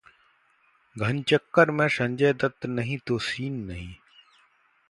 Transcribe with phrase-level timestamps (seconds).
[0.95, 3.93] 'घनचक्कर' में संजय दत्त नहीं तो सीन नहीं